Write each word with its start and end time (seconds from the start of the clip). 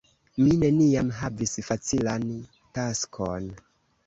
Mi 0.43 0.55
neniam 0.63 1.11
havis 1.17 1.53
facilan 1.67 2.25
taskon. 2.79 3.49